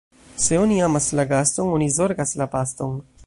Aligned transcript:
Se 0.35 0.57
oni 0.57 0.79
amas 0.85 1.09
la 1.19 1.25
gaston, 1.33 1.71
oni 1.77 1.91
zorgas 1.99 2.35
la 2.43 2.49
paston. 2.57 2.99